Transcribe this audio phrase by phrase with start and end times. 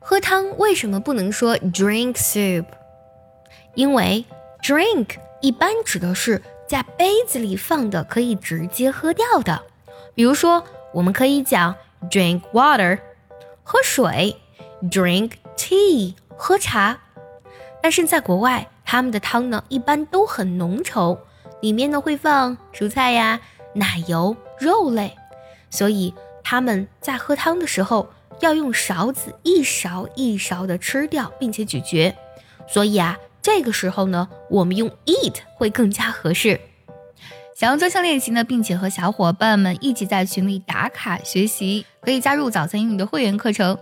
[0.00, 2.64] 喝汤为什么不能说 drink soup？
[3.74, 4.24] 因为
[4.62, 9.62] drink 一般指的是在杯子里放的可以直接喝掉的，
[10.14, 11.74] 比如说我们可以讲
[12.10, 12.98] drink water，
[13.62, 14.36] 喝水
[14.84, 16.98] ；drink tea，喝茶。
[17.82, 21.18] 但是在国外，他们的汤呢一般都很浓稠，
[21.60, 23.40] 里面呢会放蔬菜呀、
[23.74, 25.16] 奶油、肉类，
[25.68, 28.08] 所以他们在喝汤的时候。
[28.40, 32.14] 要用勺子一勺一勺的吃掉，并且咀嚼，
[32.68, 36.60] 所以啊，这个时候呢，我们用 eat 会更加合适。
[37.54, 43.76] 想要专项练习呢，并且和小伙伴们一起在群里打卡学习，可以加入早餐英语的会员课程。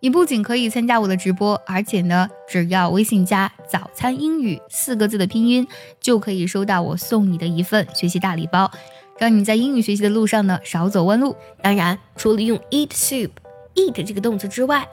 [0.00, 5.66] 你不仅可以参加我的直播，而且呢，只要微信加“早餐英语”四个字的拼音，
[6.00, 8.70] 就可以收到我送你的一份学习大礼包，
[9.16, 11.36] 让你在英语学习的路上呢少走弯路。
[11.62, 13.30] 当然，除了用 eat soup。
[13.74, 14.88] Eat 这个动词之外，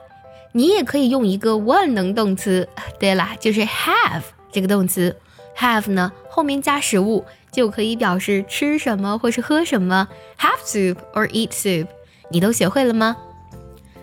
[0.52, 2.68] 你也可以用一个万能动词。
[2.98, 5.16] 对啦，就是 have 这个动词。
[5.56, 10.08] have 呢后面加食物，就可以表示吃什么或是喝什么。
[10.38, 11.86] Have soup or eat soup，
[12.30, 13.16] 你都学会了吗？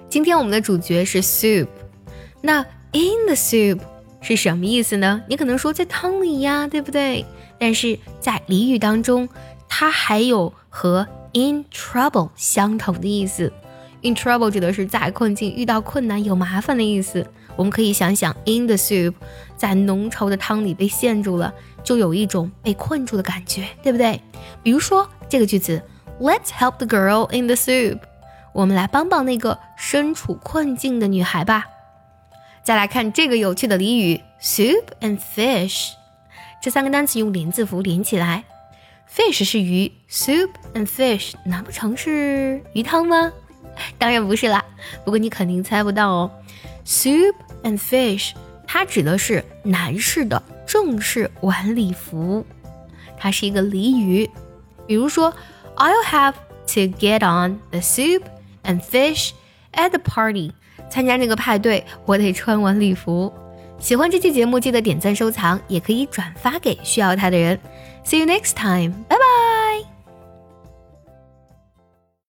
[0.09, 1.67] 今天我们的主角是 soup，
[2.41, 2.59] 那
[2.93, 3.79] in the soup
[4.21, 5.21] 是什么意思呢？
[5.27, 7.25] 你可能说在汤里呀，对不对？
[7.57, 9.27] 但是在俚语当中，
[9.67, 13.51] 它还有和 in trouble 相同的意思。
[14.01, 17.25] In trouble 指的是在困境、遇到困难、有麻烦的意思。
[17.57, 19.13] 我们可以想想，in the soup，
[19.57, 24.21] 在浓稠的汤里被陷住了，就有一种被困住的感觉，对不对？
[24.63, 25.83] 比如说这个句子
[26.21, 27.99] ，Let's help the girl in the soup。
[28.53, 31.65] 我们来帮帮那个身处困境的女孩吧。
[32.63, 35.89] 再来看这个有趣的俚语，soup and fish，
[36.61, 38.45] 这三个单词用连字符连起来
[39.13, 43.31] ，fish 是鱼，soup and fish，难不成是鱼汤吗？
[43.97, 44.63] 当然不是啦，
[45.03, 46.31] 不过你肯定猜不到哦。
[46.85, 48.31] Soup and fish，
[48.65, 52.45] 它指的是男士的正式晚礼服，
[53.17, 54.29] 它是一个俚语。
[54.87, 55.33] 比如说
[55.75, 56.33] ，I'll have
[56.67, 58.23] to get on the soup
[58.63, 59.31] and fish
[59.73, 60.51] at the party。
[60.89, 63.31] 参加那个派对，我得穿晚礼服。
[63.77, 67.59] 喜欢这期节目，记得点赞收藏，也可以转发给需要它的人。
[68.03, 69.18] See you next time，拜拜。